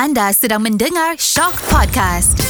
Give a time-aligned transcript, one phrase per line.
[0.00, 2.40] Anda sedang mendengar Shock Podcast.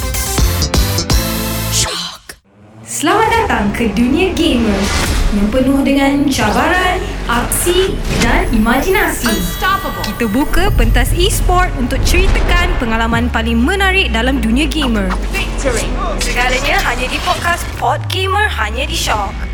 [1.75, 2.39] Shock.
[2.87, 4.79] Selamat datang ke dunia gamer
[5.35, 9.35] yang penuh dengan cabaran, aksi dan imajinasi.
[10.07, 15.11] Kita buka pentas e-sport untuk ceritakan pengalaman paling menarik dalam dunia gamer.
[16.23, 19.50] Segalanya hanya di podcast Pod Gamer hanya di Shock.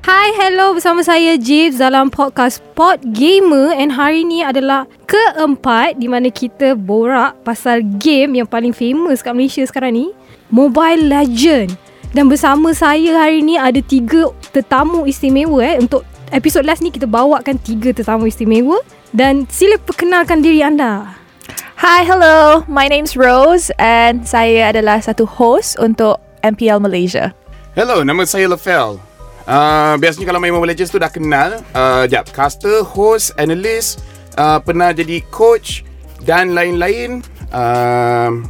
[0.00, 6.08] Hai, hello bersama saya Jeeves dalam podcast Pod Gamer and hari ni adalah keempat di
[6.08, 10.06] mana kita borak pasal game yang paling famous kat Malaysia sekarang ni,
[10.48, 11.76] Mobile Legend.
[12.16, 16.00] Dan bersama saya hari ni ada tiga tetamu istimewa eh untuk
[16.32, 18.80] episod last ni kita bawakan tiga tetamu istimewa
[19.12, 21.12] dan sila perkenalkan diri anda.
[21.76, 22.64] Hi, hello.
[22.72, 27.36] My name's Rose and saya adalah satu host untuk MPL Malaysia.
[27.76, 29.09] Hello, nama saya Lefel.
[29.44, 31.60] Uh, biasanya kalau main Mobile Legends tu dah kenal.
[31.72, 34.00] Uh, jap, caster, host, analyst,
[34.36, 35.82] uh, pernah jadi coach
[36.22, 37.24] dan lain-lain.
[37.50, 38.44] Uh,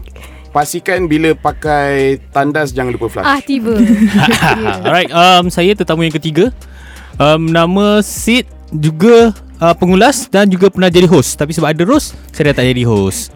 [0.51, 3.27] pastikan bila pakai tandas jangan lupa flash.
[3.27, 3.79] Ah, tiba.
[4.87, 6.51] Alright, um, saya tetamu yang ketiga.
[7.17, 11.39] Um, nama Sid juga uh, pengulas dan juga pernah jadi host.
[11.39, 13.31] Tapi sebab ada Rose, saya dah tak jadi host.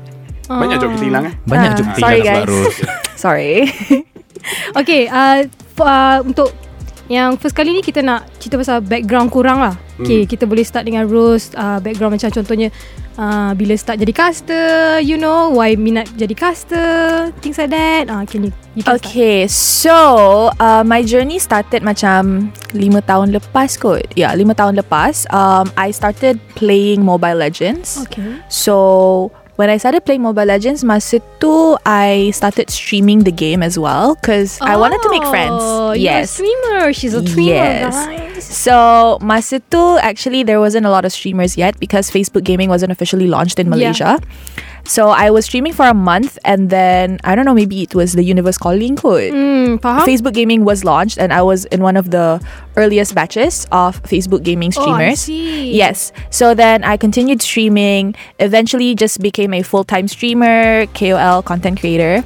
[0.45, 1.35] Banyak job kita hilang eh.
[1.49, 2.51] Banyak Ah, job kita sorry, hilang sebab guys.
[2.53, 2.79] Rose.
[3.25, 3.53] Sorry.
[4.77, 5.49] Okay, uh,
[5.81, 6.53] uh, untuk
[7.09, 9.77] yang first kali ni kita nak cerita pasal background kurang lah.
[9.95, 12.67] Okay, kita boleh start dengan Rose uh, background macam contohnya
[13.15, 18.11] uh, bila start jadi caster, you know, why minat jadi caster, things like that.
[18.11, 19.07] Ah, uh, can you, you can start.
[19.07, 19.95] Okay, so
[20.59, 24.03] uh, my journey started macam lima tahun lepas kot.
[24.19, 25.31] Ya, yeah, lima tahun lepas.
[25.31, 28.03] Um, I started playing Mobile Legends.
[28.03, 28.43] Okay.
[28.51, 33.79] So when I started playing Mobile Legends, masa tu I started streaming the game as
[33.79, 35.63] well because I wanted to make friends.
[35.63, 36.33] Oh, Yes.
[36.39, 36.93] streamer.
[36.93, 37.95] She's a streamer, Yes.
[37.95, 38.45] guys.
[38.45, 42.91] So masa tu actually there wasn't a lot of streamers yet because Facebook gaming wasn't
[42.91, 44.19] officially launched in Yeah.
[44.87, 48.13] So I was streaming for a month and then I don't know maybe it was
[48.13, 49.33] the universe calling code.
[49.33, 50.05] Hmm, faham?
[50.05, 52.41] Facebook gaming was launched and I was in one of the
[52.77, 55.21] earliest batches of Facebook gaming Oh, I streamers.
[55.21, 55.73] see.
[55.73, 56.13] Yes.
[56.31, 62.23] So then I continued streaming, eventually just became a full-time streamer, KOL content creator.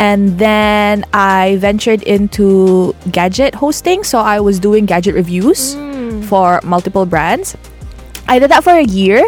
[0.00, 4.04] And then I ventured into gadget hosting.
[4.04, 6.22] So I was doing gadget reviews hmm.
[6.22, 7.56] for multiple brands.
[8.28, 9.24] I did that for a year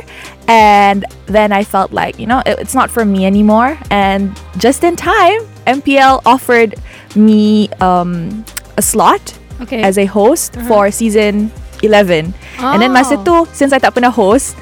[0.46, 3.78] and then I felt like, you know, it- it's not for me anymore.
[3.90, 6.76] And just in time, MPL offered
[7.16, 8.44] me um,
[8.76, 9.22] a slot
[9.64, 9.82] Okay.
[9.82, 11.50] as a host for season
[11.82, 12.34] 11.
[12.60, 13.44] And then masa Oh.
[13.44, 14.56] tu, since I tak pernah host,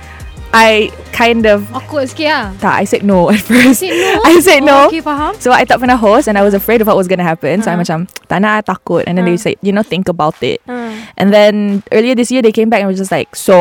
[0.49, 2.47] I kind of Awkward sikit lah.
[2.57, 3.85] tak, I said no at first.
[3.85, 4.13] Said no?
[4.25, 4.79] I said Oh, no.
[4.89, 5.37] okay, faham.
[5.37, 7.61] So I tak pernah host and I was afraid of what was going to happen.
[7.61, 7.85] So I Uh-huh.
[7.85, 9.05] macam, tak nak, I takut.
[9.05, 9.45] And then they Uh.
[9.45, 10.65] said, you know, think about it.
[10.65, 10.89] Uh.
[11.21, 13.53] And then earlier this year they came back and was just like, so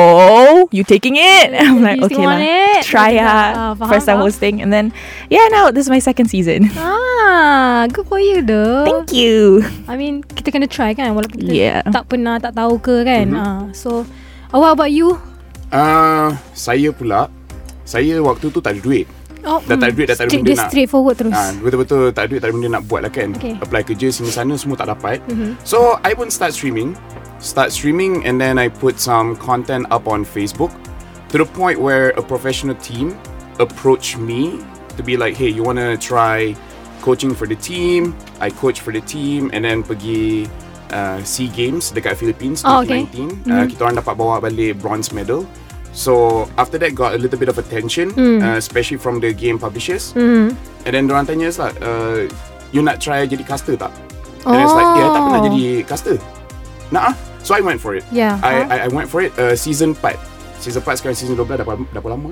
[0.72, 1.52] you taking it?
[1.52, 2.82] And I'm like, You still okay want lah, it?
[2.88, 3.28] try Okay lah.
[3.28, 3.52] ah.
[3.52, 4.28] Ah, faham, First time faham.
[4.32, 4.96] hosting, and then
[5.28, 6.72] yeah, now this is my second season.
[7.28, 8.88] Ah, good for you though.
[8.88, 9.60] Thank you.
[9.92, 11.84] I mean, kita kena try kan walaupun kita Yeah.
[11.92, 13.28] tak pernah tak tahu ke kan.
[13.28, 13.38] Mhm.
[13.38, 14.08] Ah, so
[14.50, 15.20] oh, what about you?
[15.68, 17.28] Uh, saya pula,
[17.84, 19.08] saya waktu tu tak ada duit.
[19.48, 21.32] Oh, Dah tak ada duit, dah tak ada straight, benda nak- straightforward terus.
[21.32, 23.32] Ah, betul-betul tak ada duit, tak ada benda nak buat lah kan.
[23.32, 23.56] Okay.
[23.58, 25.24] Apply kerja sini sana semua tak dapat.
[25.26, 25.56] Mhm.
[25.64, 27.00] So I pun start streaming,
[27.40, 30.72] start streaming and then I put some content up on Facebook
[31.32, 33.16] to the point where a professional team
[33.58, 34.60] approached me
[34.96, 36.52] to be like, hey, you wanna try
[37.00, 38.12] coaching for the team?
[38.40, 40.44] I coach for the team and then pergi
[40.90, 43.04] uh, SEA Games dekat Philippines Oh, okay.
[43.10, 43.48] 2019.
[43.48, 45.44] Uh, kita orang dapat bawa balik bronze medal.
[45.92, 48.38] So after that got a little bit of attention, Hmm.
[48.40, 50.14] uh, especially from the game publishers.
[50.14, 50.54] Mhm.
[50.86, 52.30] And then orang tanya lah, uh,
[52.70, 53.90] you nak try jadi caster tak?
[54.46, 55.48] And it's like, eh, I tak pernah Oh.
[55.50, 56.16] jadi caster.
[56.88, 57.16] Nah, ah.
[57.42, 58.04] So I went for it.
[58.12, 58.40] Yeah.
[58.44, 59.32] I, I I went for it.
[59.36, 60.16] Uh, season 4.
[60.60, 62.32] Season 4 sekarang season 12 dah, ber- dah berapa lama?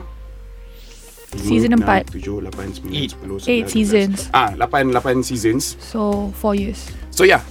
[1.35, 2.07] Season empat.
[2.15, 3.11] 7, 8, 9, Eight.
[3.19, 3.75] 10, 11, Eight 12.
[3.75, 4.17] seasons.
[4.31, 5.75] Ah, 8, 8 seasons.
[5.83, 6.87] So four years.
[7.11, 7.43] So yeah,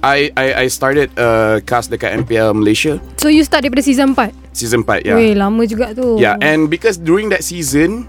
[0.00, 2.96] I I, I started uh, cast dekat MPL Malaysia.
[3.20, 4.32] So you start daripada season 4.
[4.52, 5.16] Season 4, yeah.
[5.16, 6.16] Weh, lama juga tu.
[6.16, 8.08] Yeah, and because during that season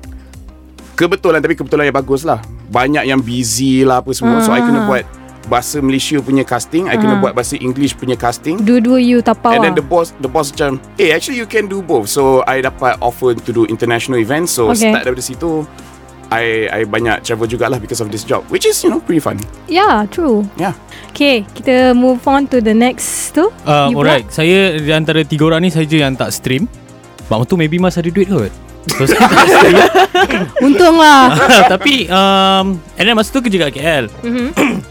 [0.96, 2.40] kebetulan tapi kebetulan yang bagus lah.
[2.72, 4.40] Banyak yang busy lah apa semua.
[4.40, 4.88] So I kena Ah.
[4.88, 5.04] buat
[5.50, 7.20] bahasa Malaysia punya casting, I kena Ah.
[7.20, 8.62] buat bahasa English punya casting.
[8.62, 9.82] Dua-dua you tapau And then lah.
[9.82, 13.36] the boss the boss macam, "Eh, actually you can do both." So I dapat offer
[13.36, 14.56] to do international events.
[14.56, 14.88] So Okay.
[14.88, 15.68] start daripada situ
[16.32, 19.36] I I banyak travel jugalah because of this job, which is you know pretty fun.
[19.68, 20.48] Yeah, true.
[20.56, 20.74] Yeah.
[21.12, 23.52] Okay, kita move on to the next tu.
[23.68, 26.72] You alright, saya di antara tiga orang ni saya je yang tak stream.
[27.28, 28.52] Sebab tu maybe Mas ada duit kot.
[28.96, 29.78] So saya tak stream.
[30.64, 31.36] Untung lah.
[31.76, 34.48] Tapi um, And then masa tu kerja kat KL Mhm.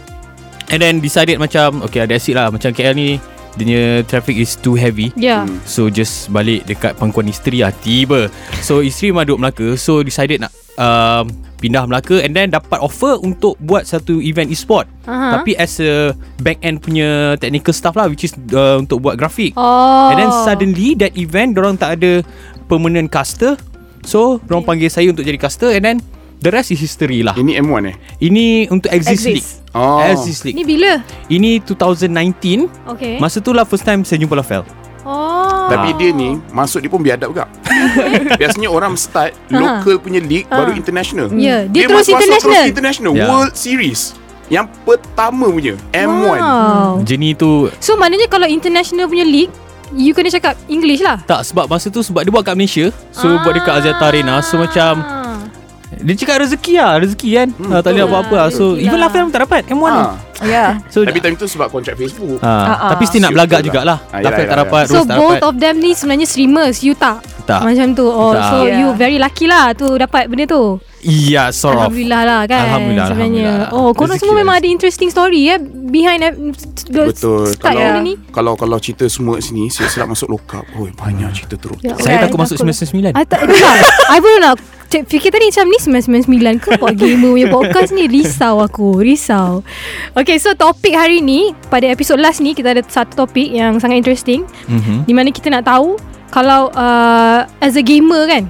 [0.71, 3.19] And then decided macam Okay that's it lah Macam KL ni
[3.59, 5.47] Dia punya traffic is too heavy Yeah.
[5.47, 5.59] Hmm.
[5.67, 8.31] So just balik dekat pangkuan isteri lah Tiba
[8.63, 11.27] So isteri memang duduk Melaka So decided nak um,
[11.59, 15.41] Pindah Melaka And then dapat offer Untuk buat satu event e-sport Aha.
[15.41, 19.53] Tapi as a Back end punya Technical staff lah Which is uh, Untuk buat grafik
[19.59, 20.15] Oh.
[20.15, 22.23] And then suddenly That event Diorang tak ada
[22.71, 23.59] Permanent caster
[24.07, 25.99] So Diorang panggil saya Untuk jadi caster And then
[26.41, 27.97] The rest is history lah Ini M1 eh?
[28.19, 29.29] Ini untuk Exist, Exist.
[29.29, 30.03] League Oh.
[30.03, 30.99] Exist Ni League bila?
[31.29, 33.15] Ini 2019 Okay.
[33.17, 34.65] Masa tu lah first time Saya jumpa Lafel
[35.05, 35.69] oh.
[35.69, 37.47] Tapi dia ni Masuk dia pun biadab juga
[38.41, 42.51] Biasanya orang start Local punya league Baru international Ya, dia Dia terus masuk international.
[42.57, 43.27] terus international Ya.
[43.27, 44.01] World Series
[44.49, 46.91] Yang pertama punya M1 Wow.
[47.05, 49.53] Jenis tu So maknanya kalau international punya league,
[49.93, 51.23] you kena cakap English lah.
[51.23, 53.39] Tak sebab masa tu Sebab dia buat kat Malaysia So Ah.
[53.41, 55.20] buat dekat Aziata Arena So macam
[55.91, 59.07] Dia cakap rezeki lah Rezeki kan hmm, Tak boleh apa-apa lah So Rezeki even lah.
[59.07, 60.07] Lafel pun tak dapat M1 ha.
[60.41, 60.71] Yeah.
[60.89, 62.91] So Tapi time tu sebab kontrak Facebook ha, Ah, ah.
[62.95, 63.99] Tapi still nak belagak jugalah lah.
[64.09, 67.21] Ah, yalah, tak dapat So both dapat of them ni sebenarnya streamers, you tak?
[67.45, 68.07] Tak Macam tu.
[68.07, 68.47] Oh, Tak.
[68.47, 68.79] so Yeah.
[68.79, 70.79] you very lucky lah tu dapat benda tu.
[71.01, 73.45] Iya sort of Alhamdulillah lah kan Alhamdulillah, sebenarnya.
[73.49, 73.77] Alhamdulillah.
[73.81, 74.41] Oh, korang semua lah.
[74.41, 75.59] memang ada interesting story eh
[75.91, 76.33] behind eh,
[76.87, 78.15] the Betul start Kalau benda ni.
[78.31, 82.39] kalau kalau cerita semua sini Silap masuk lokap Oh banyak cerita teruk Ya Saya takut
[82.39, 82.73] masuk takut.
[82.73, 83.41] 99 I tak.
[84.09, 84.57] I pun nak
[84.87, 89.63] cek, fikir tadi macam ni 999 ke buat gamer punya podcast ni risau aku risau
[90.15, 93.99] Okay so topik hari ni pada episod last ni kita ada satu topik yang sangat
[93.99, 95.05] interesting Mhm.
[95.05, 95.95] di mana kita nak tahu
[96.29, 98.47] kalau uh, as a gamer kan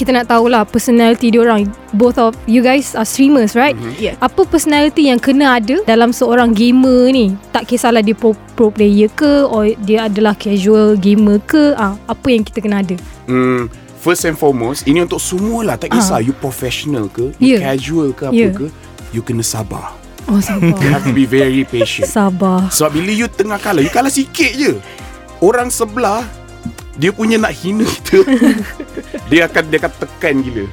[0.00, 3.76] kita nak tahulah personality diorang both of you guys are streamers right?
[4.00, 4.16] Yeah.
[4.24, 7.36] apa personality yang kena ada dalam seorang gamer ni?
[7.52, 12.26] Tak kisahlah dia pro, pro player ke or dia adalah casual gamer ke ah apa
[12.32, 12.96] yang kita kena ada?
[13.28, 13.68] Hmm,
[14.00, 17.36] First and foremost Ini untuk semua lah Tak kisah You professional ke.
[17.36, 17.76] You Yeah.
[17.76, 18.56] casual ke apa Yeah.
[18.56, 18.72] ke
[19.12, 19.92] You kena sabar.
[20.24, 22.08] Oh You sabar have to be very patient.
[22.08, 22.72] Sabar.
[22.72, 24.80] Sebab bila you tengah kalah You kalah sikit je.
[25.44, 26.24] Orang sebelah
[27.00, 28.20] Dia punya nak hina kita
[29.32, 30.68] Dia akan Dia akan tekan gila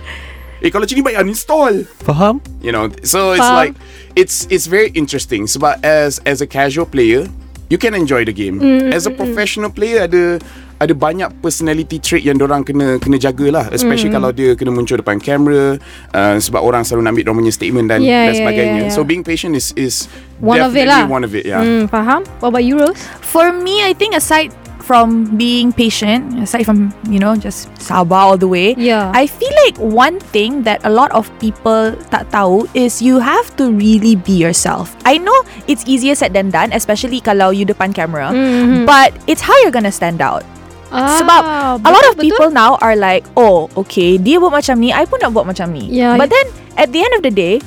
[0.59, 2.43] Eh kalau macam ni baik uninstall Faham?
[2.59, 3.55] You know So it's Faham.
[3.55, 3.73] like
[4.13, 7.29] It's it's very interesting Sebab as As a casual player
[7.71, 10.43] You can enjoy the game Mm, As a professional player Ada
[10.77, 14.17] ada banyak personality trait yang orang kena kena jaga lah especially Mm.
[14.21, 15.81] kalau dia kena muncul depan kamera
[16.13, 18.85] uh, sebab orang selalu nak ambil dia punya statement dan Yeah, dan yeah, sebagainya yeah,
[18.85, 18.93] yeah.
[18.93, 20.05] so being patient is is
[20.37, 21.09] One of it definitely lah.
[21.09, 22.21] one of it yeah Hmm, faham?
[22.37, 23.01] What about you, Rose?
[23.25, 24.53] For me, I think aside
[24.87, 29.11] from being patient, aside from, you know, just sabar all the way, Yeah.
[29.11, 33.51] I feel like one thing that a lot of people tak tahu is you have
[33.59, 34.95] to really be yourself.
[35.03, 35.35] I know
[35.67, 38.87] it's easier said than done, especially kalau you depan camera, Mhm.
[38.87, 40.47] but it's how you're gonna stand out.
[40.87, 41.41] Ah, Sebab
[41.83, 45.03] a lot of betul, people now are like, oh, okay, dia buat macam ni, I
[45.03, 45.91] pun nak buat macam ni.
[45.91, 46.47] Yeah, But then
[46.79, 47.59] at the end of the day,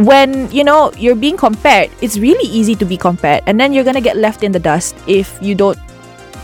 [0.00, 3.84] when you know you're being compared, it's really easy to be compared, and then you're
[3.84, 5.76] gonna get left in the dust if you don't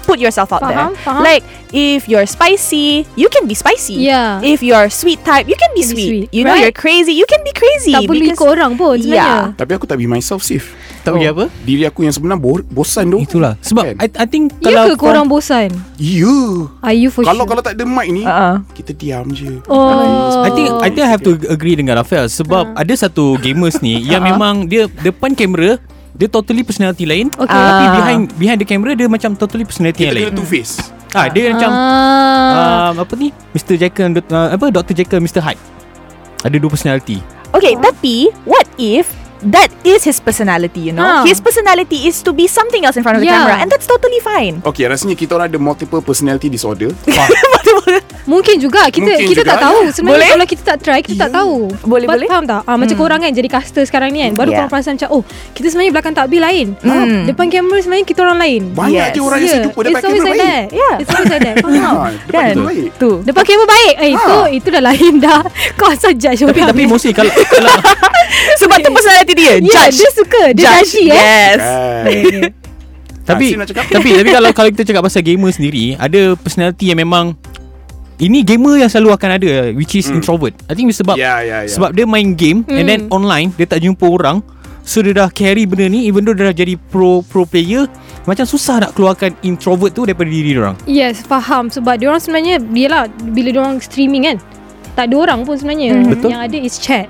[0.07, 1.03] put yourself out Faham, there.
[1.03, 1.21] faham.
[1.21, 3.99] Like if you're spicy, you can be spicy.
[4.01, 4.39] Yeah.
[4.41, 6.09] If you're sweet type, you can be, Can be sweet.
[6.09, 6.63] sweet, You know right?
[6.63, 7.91] you're crazy, you can be crazy.
[7.91, 9.53] tak perlu because- ikut orang pun sebenarnya.
[9.53, 10.73] tapi aku tak be myself Sif
[11.03, 11.45] Tak pergi apa?
[11.63, 13.95] diri aku yang sebenar bo- bosan tu Itulah Sebab Kan?
[13.97, 15.71] I, I think Ya Kalau ke korang bosan?
[15.97, 16.35] ya
[16.81, 17.49] Are you for kalau sure?
[17.49, 18.59] kalau tak ada mic ni Uh-uh.
[18.73, 20.43] kita diam je Oh.
[20.43, 24.03] I think I think I have to agree dengan Rafael sebab ada satu gamers ni
[24.03, 25.79] yang memang dia depan kamera
[26.17, 27.29] dia totally personality lain.
[27.29, 27.53] Okay.
[27.53, 27.95] Tapi Ah.
[28.01, 30.27] behind behind the camera dia macam totally personality kita yang lain.
[30.33, 30.81] kena two face
[31.17, 32.93] Ah dia macam ah.
[32.93, 33.33] um, apa ni?
[33.57, 35.61] Mr Jekyll uh, apa Dr Jekyll Mr Hyde.
[36.45, 37.25] Ada dua personality.
[37.57, 39.09] Okay, tapi what if
[39.45, 41.05] that is his personality, you know?
[41.05, 41.23] Ah.
[41.23, 43.43] His personality is to be something else in front of the Yeah.
[43.43, 44.61] camera and that's totally fine.
[44.63, 46.91] Okay rasanya kita orang ada multiple personality disorder
[48.27, 49.91] Mungkin juga kita Mungkin kita juga, tak tahu ya.
[49.93, 50.31] sebenarnya Boleh?
[50.35, 51.37] kalau kita tak try kita tak Ya.
[51.37, 51.55] tahu.
[51.85, 52.27] Boleh, Ba- boleh.
[52.27, 52.61] Faham tak?
[52.65, 54.33] Ah macam korang kan jadi caster sekarang ni kan.
[54.35, 54.59] Baru Yeah.
[54.59, 56.67] korang perasan macam oh kita sebenarnya belakang takbir lain.
[56.81, 57.23] Ah, Hmm.
[57.25, 58.63] Depan kamera sebenarnya kita orang lain.
[58.73, 59.15] banyak Yes.
[59.15, 60.67] je orang yang saya jumpa depan It's always kamera like baik that.
[60.75, 60.95] Yeah.
[60.97, 61.57] It's always like that.
[61.57, 61.79] Faham?
[61.79, 61.91] ha,
[62.21, 62.51] depan Kan?
[62.53, 63.11] kamera baik Tu.
[63.23, 63.95] Depan kamera baik.
[63.97, 64.47] Eh itu Ah.
[64.49, 65.41] itu dah lain dah.
[65.79, 66.69] Kau asal judge Tapi orang.
[66.69, 67.71] tapi mostly kalau kalau
[68.57, 69.53] Sebab tu personality dia.
[69.59, 69.97] Ya, Judge.
[69.99, 70.43] dia suka.
[70.53, 70.93] Dia Judge.
[70.93, 71.17] judgy eh.
[71.17, 71.59] Yes.
[71.59, 72.05] Kan.
[73.35, 73.85] tapi cakap?
[73.91, 77.35] tapi tapi kalau kalau kita cakap pasal gamer sendiri, ada personality yang memang
[78.17, 80.17] ini gamer yang selalu akan ada which is Hmm.
[80.17, 80.55] introvert.
[80.71, 82.73] I think sebab Ya ya ya Sebab dia main game hmm.
[82.73, 84.41] And then online Dia tak jumpa orang
[84.81, 87.85] So dia dah carry benda ni Even though dia dah jadi pro pro player
[88.25, 92.23] Macam susah nak keluarkan introvert tu Daripada diri dia orang Yes, faham sebab dia orang
[92.23, 93.05] sebenarnya biarlah
[93.37, 94.37] bila dia orang streaming kan.
[94.97, 95.93] Tak ada orang pun sebenarnya.
[95.93, 96.09] Hmm.
[96.09, 96.29] Betul.
[96.33, 97.05] Yang ada is chat.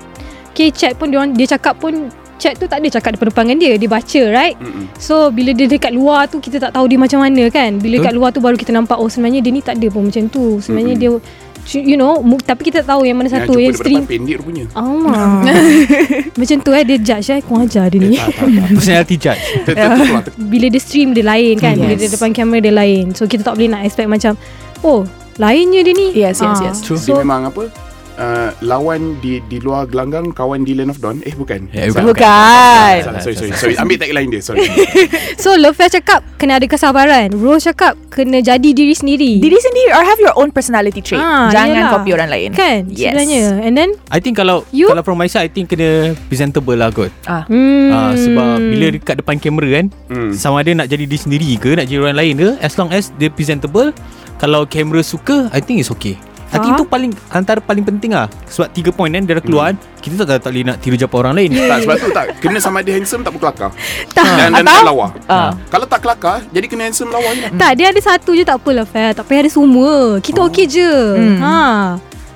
[0.57, 3.77] Okay, chat pun dia orang dia cakap pun chat tu tak ada cakap depan-depan dia,
[3.77, 4.57] dia baca, right?
[4.57, 4.89] Mm-mm.
[4.95, 7.77] So bila dia dekat luar tu kita tak tahu dia macam mana kan.
[7.77, 8.01] Bila Betul.
[8.01, 10.57] dekat luar tu baru kita nampak oh sebenarnya dia ni tak ada pun macam tu.
[10.57, 11.21] Sebenarnya Mm-mm.
[11.21, 13.83] dia You know mu- Tapi kita tak tahu Yang mana Yang satu jumpa Yang daripada
[13.83, 14.65] stream depan pendek rupanya.
[14.71, 15.43] Ah.
[16.39, 18.67] Macam tu eh Dia judge eh Kau ajar dia ni Tak, tak, tak.
[18.71, 19.41] Personality judge
[20.47, 21.99] Bila dia stream dia lain kan Bila Yes.
[21.99, 24.39] dia depan kamera dia lain So kita tak boleh nak expect macam
[24.79, 25.03] Oh
[25.35, 26.77] Lainnya dia ni Yes, yes, Ah, yes.
[26.79, 26.95] True.
[26.95, 27.67] Dia So memang apa
[28.17, 32.03] uh, Lawan di di luar gelanggang Kawan di Land of Dawn Eh bukan Eh, Salah.
[32.03, 32.95] Bukan.
[32.99, 34.65] Salah, Sorry sorry sorry Ambil tagline dia Sorry
[35.41, 40.03] So Love cakap Kena ada kesabaran Rose cakap Kena jadi diri sendiri Diri sendiri or
[40.03, 41.17] have your own personality trait.
[41.17, 41.91] Ah, Jangan yelah.
[41.93, 42.49] copy orang lain.
[42.51, 43.13] Kan Yes.
[43.13, 44.85] Sebenarnya And then I think kalau You?
[44.87, 47.45] Kalau from my side I think kena Presentable lah kot Ah.
[47.45, 50.31] hmm, Ah, Sebab bila dekat depan kamera kan Hmm.
[50.31, 53.13] Sama ada nak jadi diri sendiri ke Nak jadi orang lain ke As long as
[53.15, 53.93] dia presentable
[54.37, 56.17] Kalau kamera suka I think it's okay
[56.47, 59.63] I think itu paling Antara paling penting lah Sebab tiga point kan Dia dah keluar
[59.67, 62.25] kan Kita tak, tak, tak boleh nak tiru japa orang lain Tak sebab tu tak
[62.39, 63.69] Kena sama ada handsome Tak berkelakar
[64.17, 65.51] Tak Dan, dan tak lawa Ah.
[65.67, 68.83] Kalau tak kelakar Jadi kena handsome lawa je Tak dia ada satu je tak apalah
[68.83, 70.47] Fair Tak payah ada semua Kita Oh.
[70.47, 71.39] okey je Hmm.
[71.39, 71.57] ha.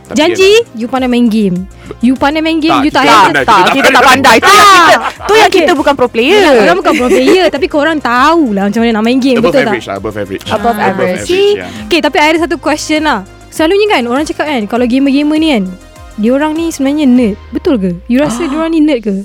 [0.03, 1.63] Tapi Janji You pandai main game
[1.99, 3.43] You pandai main game Tak, You tak kita have pandai.
[3.43, 4.37] Tak, Kita kita tak tak pandai.
[4.37, 5.59] Tu yang kita, tu yang Okay.
[5.61, 6.39] kita bukan pro player.
[6.59, 9.85] Orang bukan pro player Tapi korang tahulah Macam mana nak main game Above Betul average
[9.85, 11.23] tak lah Above average Above average.
[11.23, 11.55] See?
[11.55, 11.67] ya.
[11.87, 15.49] Okay tapi I ada satu question lah Selalunya kan Orang cakap kan Kalau gamer-gamer ni
[15.51, 15.63] kan
[16.15, 17.91] Diorang ni sebenarnya nerd Betul ke?
[18.05, 19.15] You rasa diorang ni nerd ke?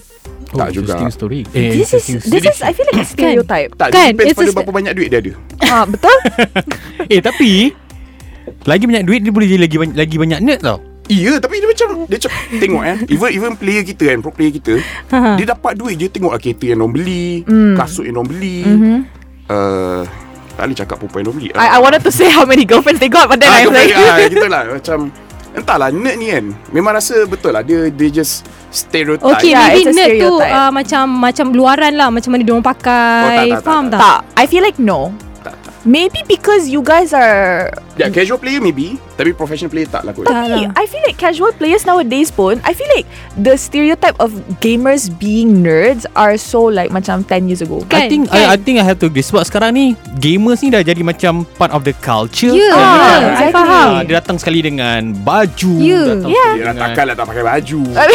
[0.49, 1.02] Tak juga.
[1.09, 3.75] Story eh, This is this is I feel like a stereotype.
[3.75, 5.33] Tak Kan, Depends it's pada berapa banyak duit dia ada
[5.66, 6.14] Ah, betul?
[7.12, 7.75] Eh tapi
[8.62, 11.68] Lagi banyak duit Dia boleh jadi lagi, banyak- lagi banyak nerd tau Iya tapi dia
[11.68, 14.75] macam Dia macam Tengok eh Even even player kita kan Pro player kita
[15.09, 15.35] Ha.
[15.35, 17.75] Dia dapat duit je Tengok lah kereta yang orang beli Hmm.
[17.75, 18.97] Kasut yang orang beli Mhm.
[19.47, 20.02] uh,
[20.56, 23.28] Tak boleh cakap perempuan beli I, I wanted to say how many girlfriends they got,
[23.28, 25.12] but then ah, I was like, ah, gitu lah Macam
[25.56, 29.88] Entahlah nerd ni kan Memang rasa betul lah Dia dia just Stereotype Okay Yeah, maybe
[29.88, 33.64] nerd tu uh, Macam Macam luaran lah Macam mana diorang pakai Oh, tak, tak, tak,
[33.64, 34.00] Faham tak?
[34.04, 34.20] tak.
[34.36, 35.16] I feel like no.
[35.40, 35.72] tak, tak.
[35.88, 40.25] Maybe because you guys are Ya casual player maybe Tapi professional player tak lah kot
[40.25, 40.73] Tapi lah.
[40.73, 45.61] I feel like casual players nowadays pun I feel like the stereotype of gamers being
[45.61, 47.80] nerds are so like macam 10 years ago.
[47.87, 48.37] Kan, I think kan.
[48.46, 51.49] I, I think I have to agree Sebab sekarang ni Gamers ni dah jadi macam
[51.56, 53.52] Part of the culture Ya Ah, yeah, I exactly.
[53.52, 56.02] faham Ah, dia datang sekali dengan baju Ya.
[56.06, 56.37] datang Yeah.
[56.37, 58.12] sekali Dia dah dengan- takkan lah tak pakai baju ada,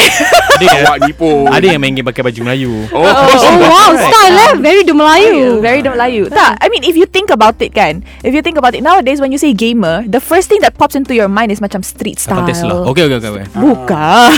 [0.62, 4.38] yang, Awak ni pun ada yang main game pakai baju Melayu Oh, Oh wow Style
[4.38, 6.30] eh Very the Melayu Very don't Melayu.
[6.30, 9.20] Tak, I mean if you think about it kan, if you think about it nowadays
[9.20, 12.18] when you say gamer, the first thing that pops into your mind is macam street
[12.18, 12.40] style.
[12.40, 13.46] Abang Tesla Okay okay okay, okay.
[13.54, 14.30] Bukan.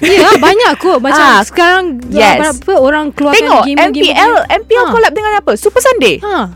[0.00, 2.38] Ya banyak kot Macam Ah, sekarang yes.
[2.38, 4.92] Berapa orang keluarkan Tengok gamer, MPL MPL Ha.
[4.92, 5.52] collab dengan apa?
[5.54, 6.18] Super Sunday.
[6.20, 6.50] Ha.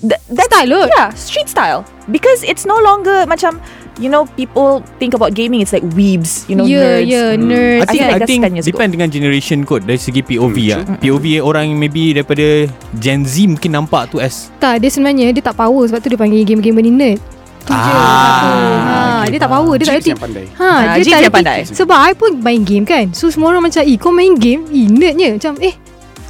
[0.00, 0.88] Th- that's Style kot.
[0.88, 1.86] Yeah, street style.
[2.06, 3.62] Because it's no longer macam
[3.96, 7.06] you know people think about gaming it's like weebs, you know, Ya nerds.
[7.06, 8.72] ya I Nerds think, I think 10 years ago.
[8.74, 13.46] depend dengan generation kot Dari segi POV lah POV orang yang maybe daripada Gen Z
[13.46, 16.80] mungkin nampak tu as Tak dia sebenarnya Dia tak power Sebab tu dia panggil gamer-gamer
[16.80, 17.20] ni nerd
[17.62, 18.42] Tu je Ah,
[18.82, 20.44] ha, okay, Dia tak power Dia tak Jeeps reti yang pandai.
[20.58, 21.58] Ha, Ah, dia tak pandai.
[21.64, 23.14] Sebab I pun main game kan?
[23.14, 24.66] So semua orang macam Eh kau main game?
[24.68, 25.38] Eh nerdnya.
[25.38, 25.74] Macam eh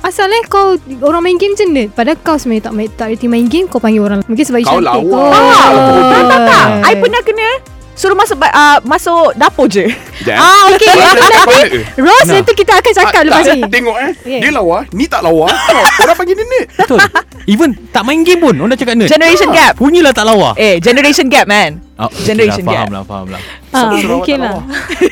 [0.02, 1.88] Asal eh kau Orang main game macam nerd?
[1.94, 4.82] Padahal kau sebenarnya tak, main, tak reti main game Kau panggil orang Mungkin sebab Kau
[4.82, 5.22] lawa.
[5.32, 6.66] Ah, tak, tak, tak.
[6.84, 7.48] I pernah kena
[7.92, 9.84] suruh masuk uh, masuk dapur je.
[9.84, 10.38] Sekejap, eh.
[10.38, 11.78] Ah okay Kau Nanti?
[11.96, 12.34] Rose Nah.
[12.36, 14.40] nanti kita akan cakap Ah, lepas tak, ni Tengok eh Yeah.
[14.40, 15.50] Dia lawa Ni tak lawa
[15.98, 16.98] Orang panggil dia nerd Betul
[17.44, 19.72] Even tak main game pun Orang dah cakap nerd Generation gap.
[19.76, 21.82] Bunyilah tak lawa Eh, generation gap man.
[21.94, 22.86] Ah, okay generation lah, faham gap.
[22.88, 23.40] lah Faham lah
[23.72, 24.62] Ah, awak Mungkin tak lah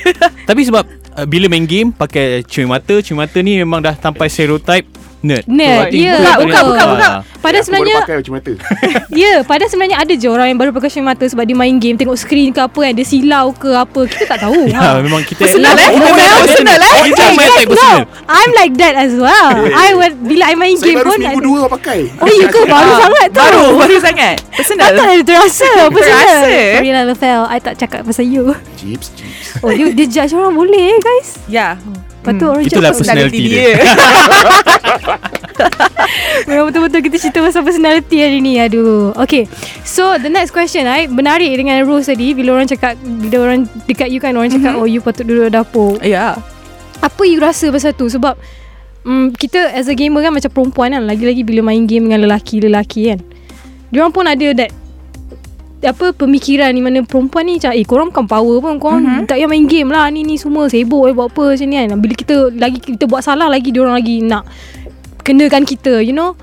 [0.48, 4.26] Tapi sebab uh, Bila main game Pakai cermin mata Cermin mata ni memang dah Sampai
[4.26, 4.86] stereotype
[5.20, 6.16] Nerd Nerd, ya.
[6.16, 7.10] tu Bukan, yang bukan, paling- bukan, bukan.
[7.10, 7.20] Ah.
[7.40, 8.52] Padahal Aku baru sebenarnya pakai macam mata
[9.24, 11.96] Ya Padahal sebenarnya ada je Orang yang baru pakai cermin mata Sebab dia main game
[11.96, 14.60] Tengok screen ke apa kan Dia silau ke apa Kita tak tahu.
[14.66, 15.88] Ya, memang kita Personal, eh?
[15.88, 17.00] Kita main Personal, personal, eh?
[17.02, 17.96] Kita main guys, type personal?
[17.96, 19.48] no I'm like that as well.
[19.66, 21.98] I would Bila I main Saya game baru pun seminggu ada- dua pakai.
[22.14, 22.60] Oh ya ke?
[22.62, 23.38] Baru sangat tu.
[23.38, 24.36] Baru, baru sangat.
[24.52, 24.88] Personal.
[24.90, 25.70] Tak ada terasa?
[25.96, 26.52] Personal Terasa.
[26.76, 28.52] Sorry lah Lafel I tak cakap pasal you.
[28.76, 31.28] Jeeps Jeeps Oh dia, dia judge orang boleh eh guys?
[31.46, 31.80] Ya.
[32.20, 33.80] Lepas tu orang Itulah judge personality dia.
[36.48, 39.12] Memang betul-betul kita cerita pasal personality hari ni Aduh.
[39.16, 39.48] Okay
[39.84, 41.08] So the next question right?
[41.08, 44.80] Menarik dengan Rose tadi Bila orang cakap Bila orang dekat you kan Orang cakap Mhm.
[44.80, 45.96] Oh you patut duduk dapur.
[46.00, 46.36] Ya.
[47.00, 48.08] Apa you rasa pasal tu?
[48.08, 48.36] Sebab
[49.04, 53.16] mm, Kita as a gamer kan Macam perempuan kan Lagi-lagi bila main game Dengan lelaki-lelaki
[53.16, 53.20] kan.
[53.90, 54.70] Diorang pun ada that
[55.80, 59.24] apa pemikiran ni mana perempuan ni macam eh korang bukan power pun korang Mhm.
[59.24, 61.96] tak payah main game lah ni ni semua sibuk eh buat apa macam ni kan
[61.96, 64.44] bila kita lagi kita buat salah lagi diorang lagi nak
[65.20, 66.36] kenakan kita you know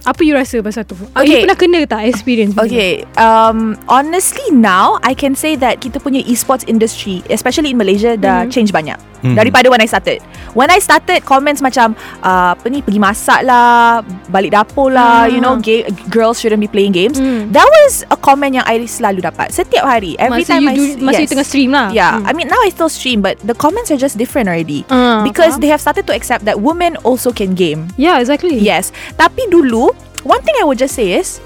[0.00, 1.28] apa you rasa pasal tu okay.
[1.28, 2.56] you pernah kena tak experience?
[2.56, 8.16] Okay, um, honestly now I can say that kita punya esports industry, especially in Malaysia,
[8.16, 8.48] dah Mhm.
[8.48, 8.96] change banyak.
[9.20, 9.36] Hmm.
[9.36, 10.24] daripada when I started.
[10.52, 15.38] When I started comments macam uh, apa ni pergi masak lah, balik dapur lah, you
[15.38, 17.20] know, gay, girls shouldn't be playing games.
[17.20, 17.52] Hmm.
[17.52, 20.16] That was a comment yang I selalu dapat setiap hari.
[20.16, 21.32] Every Masa time you I do, s- masa you yes.
[21.32, 21.88] tengah stream lah.
[21.92, 22.26] Yeah, Hmm.
[22.26, 24.82] I mean now I still stream but the comments are just different already.
[24.88, 25.62] Ah, because faham.
[25.62, 27.92] they have started to accept that women also can game.
[27.94, 28.56] Yeah, exactly.
[28.56, 28.88] Yes.
[29.14, 29.92] Tapi dulu,
[30.24, 31.38] one thing I would just say is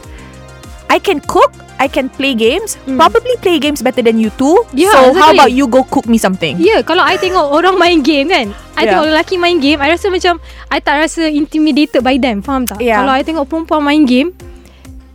[0.87, 1.51] I can cook,
[1.85, 2.97] I can play games, Hmm.
[2.97, 4.65] probably play games better than you too.
[4.73, 5.37] Yeah, so how exactly.
[5.37, 6.57] about you go cook me something?
[6.57, 8.97] Ya, yeah, kalau I tengok orang main game kan I Yeah.
[8.97, 12.81] tengok lelaki main game I rasa macam I tak rasa intimidated by them Faham tak?
[12.81, 13.05] Yeah.
[13.05, 14.33] Kalau I tengok perempuan main game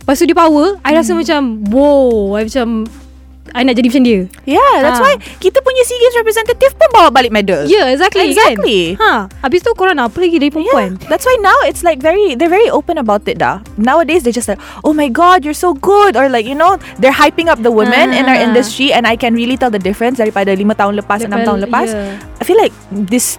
[0.00, 1.20] Lepas tu dia power I rasa Hmm.
[1.20, 2.68] macam Wow I macam
[3.52, 5.04] I nak jadi macam dia Yeah, that's Ah.
[5.04, 7.64] why kita punya SEA Games representative pun bawa balik medal.
[7.64, 8.94] Yeah, exactly, Exactly.
[8.94, 9.28] kan?
[9.28, 10.96] Ha, habis tu korang nak apa lagi dari perempuan?
[10.96, 13.58] Yeah, that's why now it's like very they're very open about it dah.
[13.74, 17.14] Nowadays they're just like, oh my god, you're so good, or like you know they're
[17.14, 18.44] hyping up the women in our Ah.
[18.44, 21.90] industry, and I can really tell the difference daripada lima tahun lepas, enam tahun lepas.
[21.90, 22.18] Yeah.
[22.38, 23.36] I feel like this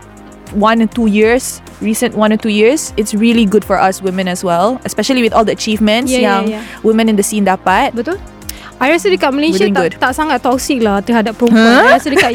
[0.52, 4.28] one and two years, recent one or two years, it's really good for us women
[4.28, 6.64] as well, especially with all the achievements Yeah, yeah, yang yeah.
[6.84, 7.96] women in the scene dapat.
[7.96, 8.20] Betul?
[8.82, 9.92] I rasa dekat Malaysia tak, good.
[10.02, 11.86] tak sangat toxic lah terhadap perempuan.
[11.86, 11.94] Huh?
[11.94, 12.32] I rasa dekat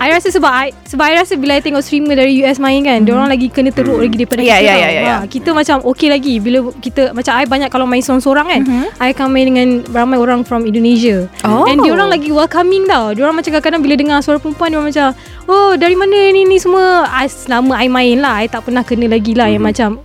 [0.00, 3.04] I rasa sebab I, sebab I rasa bila I tengok streamer dari US main kan,
[3.04, 3.12] mm.
[3.12, 4.64] orang lagi kena teruk lagi daripada Yeah, kita.
[4.64, 5.18] yeah, yeah, yeah, yeah.
[5.20, 8.86] Ha, kita macam okay lagi bila kita macam I banyak kalau main seorang-seorang kan, Mhm.
[8.96, 11.28] I akan main dengan ramai orang from Indonesia.
[11.44, 11.68] Oh.
[11.68, 13.12] And dia orang lagi welcoming tau.
[13.12, 15.08] Dia orang macam kadang-kadang bila dengar suara perempuan dia orang macam,
[15.44, 19.04] "Oh, dari mana ni ni semua?" I selama I main lah, I tak pernah kena
[19.04, 20.00] lagi lah yang macam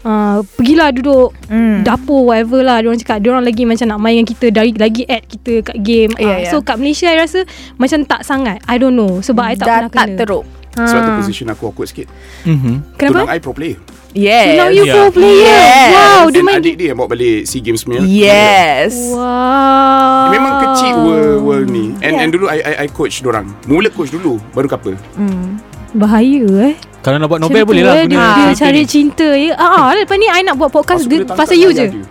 [0.00, 1.82] Uh, pergilah duduk Mm.
[1.82, 5.24] dapur whatever lah Diorang cakap Diorang lagi macam nak main dengan kita Dari lagi add
[5.24, 6.50] kita kat game Yeah, Ah, yeah.
[6.50, 7.42] So kat Malaysia I rasa
[7.74, 10.44] Macam tak sangat I don't know Sebab I tak Dah pernah tak kena teruk.
[10.70, 11.18] Sebab tu Ah.
[11.18, 12.06] position aku awkward sikit.
[12.44, 12.94] Mhm.
[12.94, 13.26] Kenapa?
[13.26, 13.78] Tunang I pro player.
[14.10, 14.46] Yes.
[14.52, 14.94] Tunang you Yeah.
[14.94, 15.90] pro player Yes.
[15.90, 18.04] Wow Dia Dan main adik dia yang bawa balik SEA Games meal.
[18.06, 18.92] Yes.
[19.10, 22.22] Wow Memang kecil world, world ni And, Yeah.
[22.22, 25.58] and dulu I, I, I coach dorang Mula coach dulu Baru couple Mm.
[25.90, 29.54] Bahaya eh Kalau nak buat novel boleh lah eh, Dia, dia cerita cari cinta ya.
[29.54, 32.02] Ah, ah, lepas ni I nak buat podcast kena Pasal you je dia.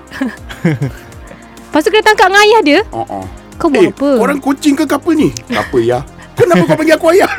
[1.68, 3.26] Lepas tu kena tangkap dengan ayah dia Oh, oh.
[3.56, 5.30] Kau buat Eh, apa orang coaching ke couple ni?
[5.46, 6.00] Couple ya
[6.34, 7.30] Kenapa kau panggil aku ayah?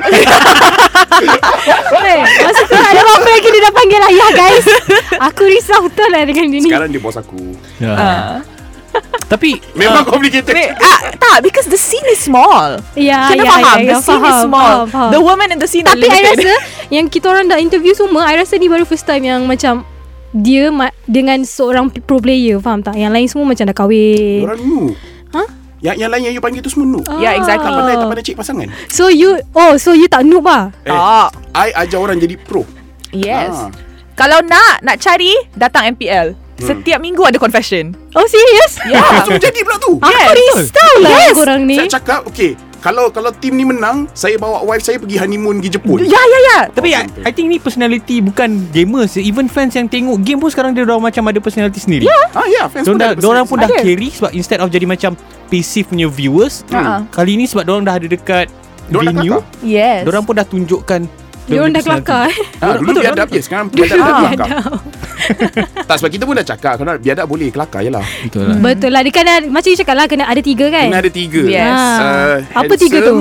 [1.99, 4.67] Eh, Masa tu ada apa lagi Dia dah panggil ayah guys
[5.33, 7.95] Aku risau betul lah dengan dia ni Sekarang dia bos aku Ya.
[7.95, 8.35] Ah.
[9.29, 12.81] Tapi Memang complicated Wait, ah, tak because the scene is small.
[12.97, 15.11] Ya, Kena ya, faham ya, The ya, scene is faham, small faham, faham.
[15.13, 16.53] The woman in the scene Tapi I rasa
[16.89, 19.75] Yang kita orang dah interview semua I rasa ni baru first time Yang macam
[20.33, 24.61] Dia ma- dengan seorang pro player Faham tak Yang lain semua macam dah kahwin Orang
[24.61, 24.81] nu
[25.29, 25.45] Ha?
[25.79, 27.21] Yang, yang lain yang you panggil tu semua nu Ah.
[27.21, 27.69] Yeah, exactly.
[27.69, 30.91] Tak pandai tak pandai cek pasangan So you Oh so you tak noob lah Eh,
[30.91, 32.65] Ah, I ajar orang jadi pro
[33.13, 33.53] yes.
[33.53, 33.69] Ah.
[34.17, 36.35] Kalau nak nak cari datang MPL.
[36.59, 36.67] Hmm.
[36.75, 37.95] Setiap minggu ada confession.
[38.13, 38.99] Oh serious Yeah.
[38.99, 41.33] Langsung jadi pula tu Aku risau lah Yes.
[41.33, 45.17] korang ni Saya cakap Okay Kalau kalau tim ni menang Saya bawa wife saya pergi
[45.17, 46.59] honeymoon pergi Jepun Ya ya ya.
[46.69, 47.07] tapi Oh, I.
[47.21, 50.99] I think ni personality bukan gamers Even fans yang tengok game pun sekarang dia orang
[51.01, 52.27] macam ada personality sendiri yeah.
[52.33, 53.79] Ah ya fans Diorang, dah, ada diorang pun dah Ada.
[53.79, 55.15] carry Sebab instead of jadi macam
[55.47, 57.07] Passive punya viewers Ah.
[57.09, 58.51] Kali ni sebab diorang dah ada dekat
[58.85, 59.39] Diorang dah Venue.
[59.63, 60.03] Yes.
[60.03, 61.01] Diorang pun dah tunjukkan
[61.49, 62.37] Dia orang dah kelakar eh?
[62.61, 64.49] Ah, dulu Betul, biadab je Sekarang biadab dah Ah, kelakar.
[65.89, 68.57] Tak sebab kita pun dah cakap Kalau biadab boleh Kelakar je lah Betul lah.
[68.61, 69.01] Betul lah.
[69.01, 70.87] Dia kena Macam you cakap lah Kena ada tiga kan?
[70.87, 71.43] Kena ada tiga.
[71.43, 71.73] Yes.
[71.99, 73.17] Uh, Apa tiga tu?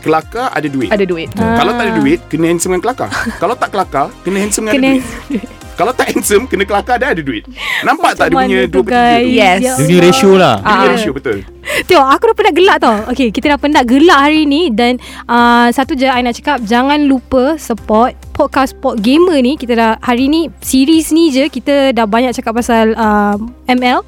[0.00, 0.86] Kelakar ada duit.
[0.88, 1.28] Ada duit.
[1.36, 1.58] Ah.
[1.58, 3.10] Kalau tak ada duit Kena handsome dengan kelakar.
[3.36, 4.90] Kalau tak kelakar Kena handsome dengan Kena
[5.28, 5.44] duit
[5.76, 7.44] Kalau tak handsome Kena kelakar dan ada duit.
[7.82, 9.20] Nampak tak dia Macam punya Dua per tiga guys?
[9.20, 9.60] tu Yes.
[9.60, 10.54] Dia punya ratio lah.
[10.56, 10.90] Dia punya Ah.
[10.90, 11.38] ratio betul.
[11.84, 12.96] Tengok aku dah penat gelak tau.
[13.10, 17.04] Okay kita dah penat gelak hari ni Dan uh, Satu je I nak cakap Jangan
[17.04, 19.54] lupa support Podcast Sport Gamer ni.
[19.54, 23.36] Kita dah Hari ni Series ni je Kita dah banyak cakap pasal uh,
[23.66, 24.00] ML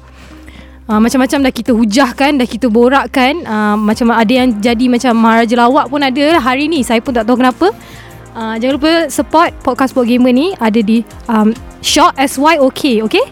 [0.89, 3.45] Uh, macam-macam dah kita hujahkan Dah kita borakkan.
[3.45, 6.81] Uh, Macam ada yang jadi Macam Maharaja Lawak pun ada lah Hari ni.
[6.81, 7.69] Saya pun tak tahu kenapa
[8.35, 13.25] uh, Jangan lupa support Podcast Sport Gamer ni Ada di um, Shop SYOK Okay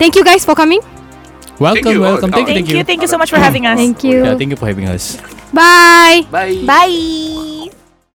[0.00, 0.80] Thank you guys for coming
[1.60, 2.00] Welcome Thank you.
[2.00, 2.80] welcome Thank you Thank you.
[2.84, 3.76] Thank you so much for having us.
[3.76, 5.20] Thank you Yeah, Thank you for having us
[5.52, 7.59] Bye Bye Bye.